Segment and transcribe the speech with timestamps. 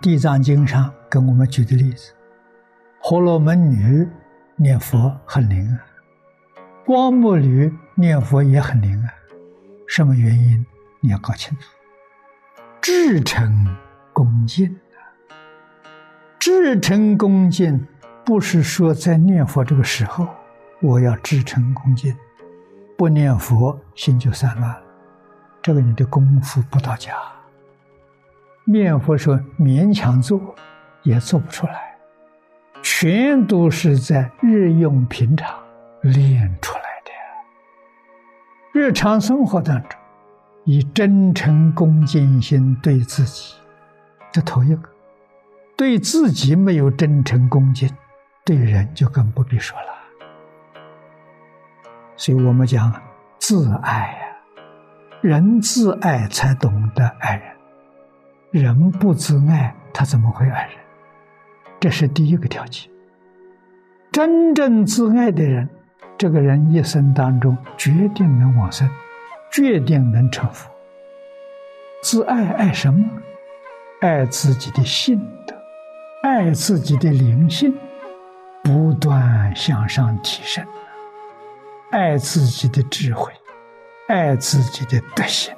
[0.00, 2.12] 地藏经上跟我们举的例子，
[3.02, 4.08] 婆罗门女
[4.54, 5.80] 念佛很灵啊，
[6.86, 9.10] 光目女念佛也很灵啊，
[9.88, 10.64] 什么原因？
[11.00, 11.68] 你要搞清楚。
[12.80, 13.76] 至诚
[14.12, 14.98] 恭敬啊，
[16.38, 17.84] 至诚恭敬
[18.24, 20.28] 不是说在念佛这个时候
[20.80, 22.16] 我要至诚恭敬，
[22.96, 24.82] 不念佛心就散乱了，
[25.60, 27.12] 这个你的功夫不到家。
[28.70, 30.54] 念佛说勉强做
[31.02, 31.96] 也做不出来，
[32.82, 35.58] 全都是在日用平常
[36.02, 37.10] 练出来的。
[38.72, 39.98] 日常生活当中。
[40.64, 43.54] 以真诚恭敬心对自己，
[44.30, 44.82] 这头一个；
[45.78, 47.88] 对自己没有真诚恭敬，
[48.44, 49.86] 对人就更不必说了。
[52.16, 52.92] 所以我们讲
[53.38, 54.62] 自爱呀，
[55.22, 57.56] 人自爱才懂得爱人，
[58.50, 60.76] 人不自爱，他怎么会爱人？
[61.80, 62.90] 这是第一个条件。
[64.10, 65.68] 真正自爱的人，
[66.16, 68.88] 这个人一生当中决定能往生。
[69.50, 70.70] 决定能成佛。
[72.02, 73.02] 自爱爱什么？
[74.02, 75.56] 爱自己的性德，
[76.22, 77.74] 爱自己的灵性，
[78.62, 80.62] 不断向上提升；
[81.90, 83.32] 爱自己的智慧，
[84.08, 85.56] 爱自己的德行，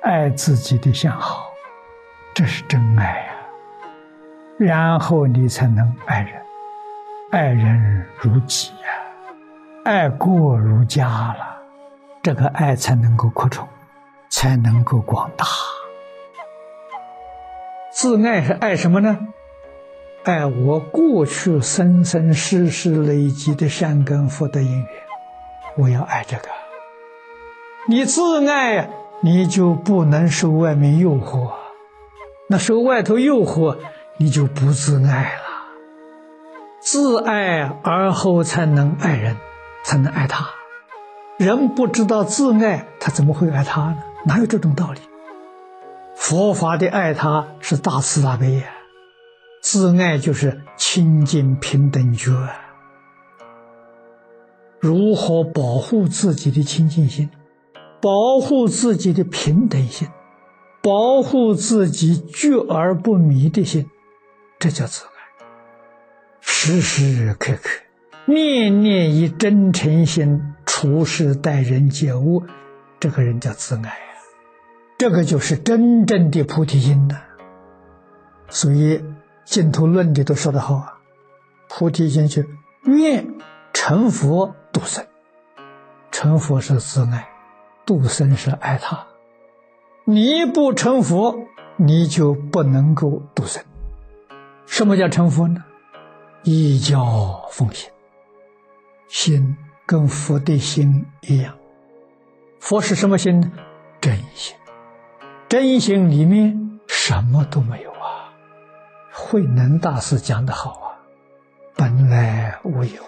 [0.00, 1.47] 爱自己的相好，
[2.38, 3.32] 这是真爱呀。
[4.58, 6.40] 然后你才能爱人，
[7.32, 8.86] 爱人如己呀，
[9.84, 11.58] 爱过如家了。
[12.22, 13.66] 这个爱才能够扩充，
[14.28, 15.46] 才能够广大。
[17.90, 19.18] 自爱是爱什么呢？
[20.22, 24.86] 爱我过去生生世世累积的善根福德因缘，
[25.76, 26.44] 我要爱这个。
[27.88, 28.86] 你自爱呀，
[29.22, 31.50] 你就不能受外面诱惑，
[32.50, 33.76] 那受外头诱惑，
[34.16, 35.42] 你就不自爱了。
[36.80, 39.36] 自爱而后才能爱人，
[39.84, 40.48] 才能爱他。
[41.36, 43.98] 人不知道自爱，他怎么会爱他呢？
[44.24, 45.00] 哪有这种道理？
[46.16, 48.64] 佛法的爱他是大慈大悲呀，
[49.60, 52.32] 自爱就是清净平等觉。
[54.80, 57.28] 如何保护自己的清净心，
[58.00, 60.08] 保护自己的平等心，
[60.82, 63.90] 保护自己觉而不迷的心，
[64.58, 65.10] 这叫自爱。
[66.40, 67.68] 时时刻刻，
[68.26, 70.54] 念念以真诚心。
[70.80, 72.44] 处事待人接物，
[73.00, 74.14] 这个人叫自爱啊，
[74.96, 77.20] 这个就是真正的菩提心呐。
[78.48, 79.04] 所以
[79.44, 81.00] 净土论里都说得好啊，
[81.68, 82.46] 菩提心是
[82.84, 83.26] 愿
[83.72, 85.04] 成佛度生，
[86.12, 87.28] 成佛是自爱，
[87.84, 89.07] 度生是爱他。
[90.10, 91.38] 你不成佛，
[91.76, 93.62] 你就不能够度生。
[94.64, 95.62] 什么叫成佛呢？
[96.44, 97.90] 一教奉行，
[99.06, 99.54] 心。
[99.84, 101.54] 跟佛的心一样，
[102.58, 103.52] 佛是什么心呢？
[104.00, 104.56] 真心。
[105.46, 108.32] 真心里面什么都没有啊。
[109.12, 110.88] 慧能大师讲的好啊，
[111.76, 113.02] 本来无有，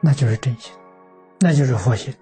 [0.00, 0.72] 那就是真心，
[1.40, 2.14] 那就是佛心。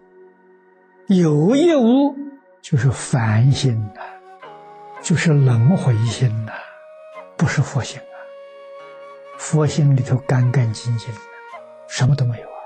[1.06, 2.16] 有一无
[2.62, 4.00] 就是凡心呐，
[5.02, 6.52] 就是轮回心呐，
[7.36, 8.16] 不是佛心啊。
[9.36, 11.20] 佛心里头干干净净的，
[11.88, 12.62] 什么都没有啊。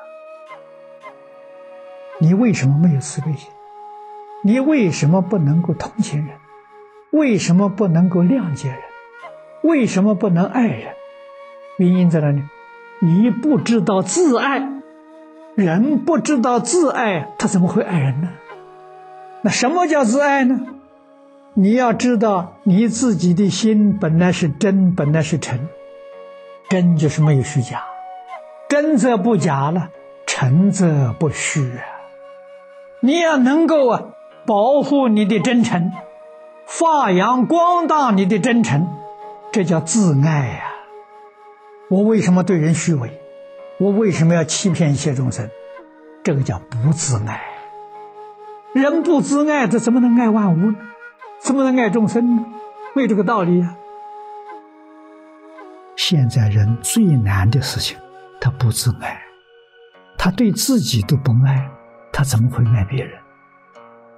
[2.19, 3.51] 你为什么没有慈悲心？
[4.45, 6.37] 你为什么不能够同情人？
[7.11, 8.79] 为什么不能够谅解人？
[9.63, 10.95] 为什么不能爱人？
[11.79, 12.43] 原因在哪里？
[13.01, 14.59] 你不知道自爱，
[15.55, 18.29] 人不知道自爱，他怎么会爱人呢？
[19.47, 20.61] 那什么叫自爱呢？
[21.55, 25.69] 你要知道，你自己的心本来是真，本来是诚，
[26.69, 27.85] 真就是没有虚假，
[28.69, 29.91] 真则不假了，
[30.27, 31.85] 诚则不虚啊。
[32.99, 34.03] 你要能够啊，
[34.47, 35.93] 保护你的真诚，
[36.67, 38.89] 发扬光大你的真诚，
[39.53, 40.65] 这叫自爱呀。
[41.89, 43.21] 我为什么对人虚伪？
[43.79, 45.49] 我为什么要欺骗一切众生？
[46.25, 47.41] 这个叫不自爱。
[48.83, 50.77] 人不自爱，他怎么能爱万物呢？
[51.39, 52.45] 怎么能爱众生呢？
[52.95, 53.77] 没有这个道理呀。
[55.97, 57.97] 现在人最难的事情，
[58.41, 59.21] 他不自爱，
[60.19, 61.71] 他对自己都不爱。
[62.13, 63.21] 他怎么会爱别人？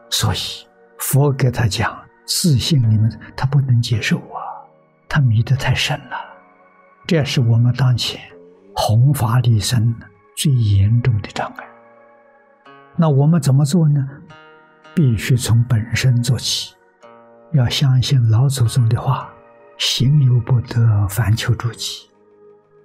[0.09, 0.39] 所以
[0.99, 4.39] 佛给他讲自信，你们他不能接受啊，
[5.09, 6.17] 他迷得太深了。
[7.07, 8.21] 这是我们当前
[8.77, 9.93] 弘法利生
[10.37, 11.65] 最严重的障碍。
[12.95, 14.07] 那我们怎么做呢？
[14.99, 16.75] 必须从本身做起，
[17.53, 19.33] 要相信老祖宗的话，
[19.77, 22.11] 行有不得，反求诸己。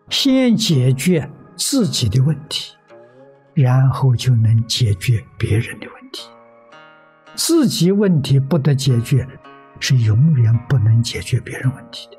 [0.10, 2.76] 先解决自己的问题，
[3.56, 6.30] 然后就能解决别人的问题。
[7.34, 9.28] 自己问题不得解决，
[9.80, 12.18] 是永远不能解决别人问题的。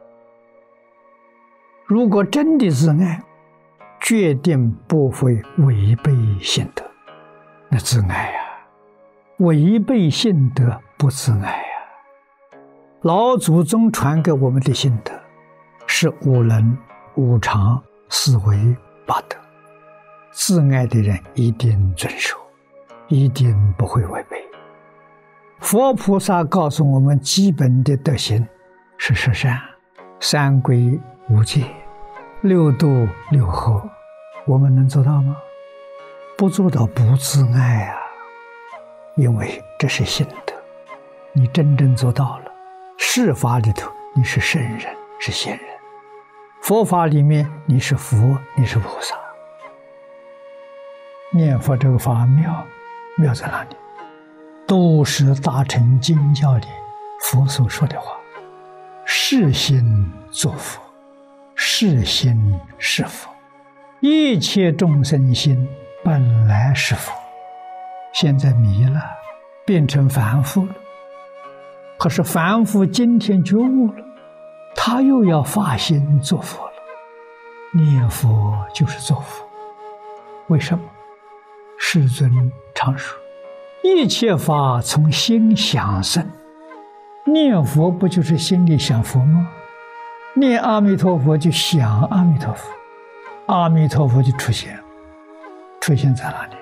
[1.86, 3.22] 如果真的自爱，
[4.00, 6.84] 决定不会违背性德。
[7.68, 8.40] 那自爱呀，
[9.38, 11.64] 违背性德不自爱呀。
[13.02, 15.12] 老祖宗传给我们的心德，
[15.86, 16.78] 是五伦、
[17.16, 19.36] 五常、四维、八德。
[20.30, 22.36] 自爱的人一定遵守，
[23.08, 24.36] 一定不会违背。
[25.58, 28.46] 佛菩萨告诉我们，基本的德行
[28.98, 29.60] 是十善、
[30.20, 30.98] 三规、
[31.28, 31.64] 五戒、
[32.42, 33.82] 六度、六和，
[34.46, 35.36] 我们能做到吗？
[36.38, 37.96] 不做到不自爱啊！
[39.16, 40.52] 因为这是心德，
[41.32, 42.52] 你真正做到了，
[42.98, 44.80] 世法里头你是圣人，
[45.20, 45.66] 是仙人；
[46.60, 49.14] 佛法里面你是佛，你是菩萨。
[51.32, 52.66] 念佛这个法妙，
[53.16, 53.76] 妙在哪里？
[54.66, 56.66] 都是大乘经教里
[57.20, 58.16] 佛所说的话，
[59.04, 60.80] 是心作佛，
[61.54, 63.30] 是心是佛，
[64.00, 65.68] 一切众生心
[66.02, 67.12] 本来是佛，
[68.14, 69.02] 现在迷了，
[69.66, 70.74] 变成凡夫了。
[71.98, 74.04] 可是凡夫今天觉悟了，
[74.76, 76.72] 他又要发心做佛了，
[77.72, 79.44] 念佛就是做佛。
[80.46, 80.84] 为什么？
[81.76, 83.18] 世尊常说。
[83.82, 86.24] 一切法从心想生，
[87.24, 89.50] 念佛不就是心里想佛吗？
[90.34, 92.70] 念阿弥陀佛就想阿弥陀佛，
[93.46, 94.78] 阿弥陀佛就出现，
[95.80, 96.56] 出现在哪里？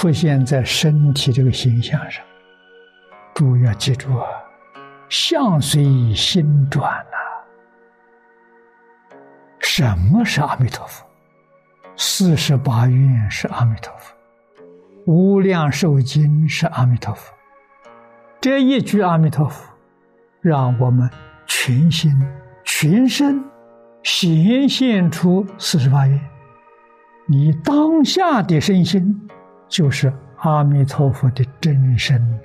[0.00, 2.24] 出现在身体这个形象上。
[3.34, 4.26] 诸位要记住啊，
[5.10, 7.18] 相随心转呐。
[9.58, 11.04] 什么是阿弥陀佛？
[11.96, 14.16] 四十八愿是阿弥陀佛。
[15.04, 17.34] 无量寿经是阿弥陀佛，
[18.40, 19.70] 这一句阿弥陀佛，
[20.40, 21.10] 让我们
[21.46, 22.10] 全心
[22.64, 23.44] 全身
[24.02, 26.18] 显现出四十八愿。
[27.28, 29.28] 你当下的身心
[29.70, 32.40] 就是阿弥陀佛的真身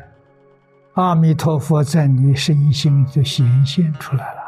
[0.93, 4.41] 阿弥陀佛在你身心就显现出来了。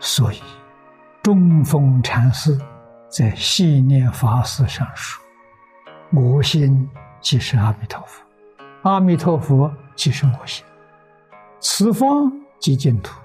[0.00, 0.42] 所以，
[1.22, 2.58] 中峰禅师
[3.08, 5.22] 在《系念法事》上说。
[6.12, 6.88] 我心
[7.20, 8.22] 即是阿弥陀佛，
[8.82, 10.64] 阿弥陀佛即是我心，
[11.58, 12.30] 此方
[12.60, 13.18] 即净土，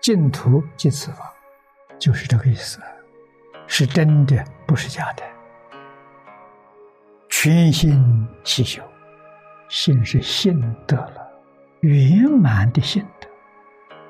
[0.00, 1.26] 净土即此方，
[1.98, 2.80] 就是这个意思，
[3.66, 5.22] 是真的，不是假的。
[7.38, 8.82] 全心祈修，
[9.68, 11.30] 心是信得了，
[11.80, 13.28] 圆满的信德，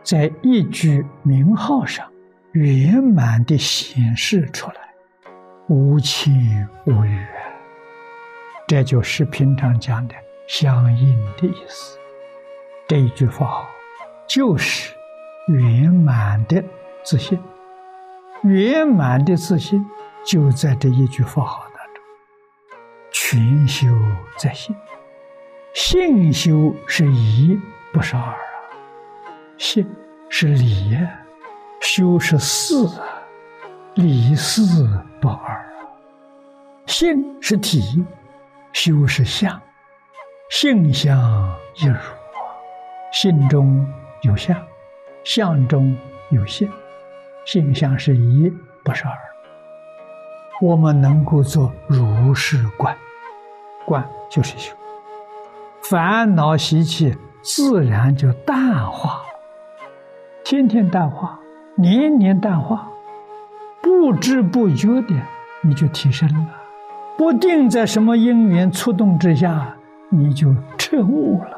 [0.05, 2.08] 在一句名号上
[2.52, 4.76] 圆满的显示出来，
[5.67, 6.32] 无亲
[6.84, 7.19] 无欲。
[8.69, 10.14] 这就是平常讲的
[10.46, 11.99] 相应的意思。
[12.87, 13.69] 这一句话
[14.29, 14.94] 就是
[15.48, 16.62] 圆满的
[17.03, 17.36] 自信，
[18.44, 19.84] 圆满的自信
[20.24, 21.65] 就在这一句法号
[23.33, 23.67] 当中。
[23.67, 23.89] 全修
[24.39, 24.75] 在心，
[25.75, 27.61] 性修是一，
[27.93, 28.37] 不是二啊。
[29.59, 29.87] 性
[30.29, 30.97] 是理，
[31.81, 33.05] 修是四啊，
[33.95, 34.89] 理四
[35.21, 35.65] 不二啊。
[36.87, 38.05] 信是体。
[38.73, 39.59] 修是相，
[40.51, 41.19] 性相
[41.77, 41.97] 一如，
[43.11, 43.89] 性中
[44.21, 44.55] 有相，
[45.25, 45.97] 相中
[46.29, 46.71] 有性，
[47.47, 48.53] 性相是一，
[48.85, 49.15] 不是二。
[50.61, 52.95] 我们能够做如是观，
[53.86, 54.74] 观就是修，
[55.81, 59.24] 烦恼习气自然就淡化了，
[60.44, 61.38] 天天淡化，
[61.76, 62.88] 年年淡化，
[63.81, 65.14] 不知不觉的
[65.62, 66.48] 你就提升了。
[67.16, 69.74] 不定在什么因缘触动之下，
[70.10, 71.56] 你就彻悟了。